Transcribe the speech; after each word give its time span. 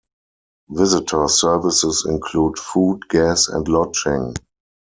Visitor 0.71 1.27
services 1.29 2.07
include 2.09 2.57
food, 2.57 3.07
gas 3.07 3.49
and 3.49 3.67
lodging. 3.67 4.33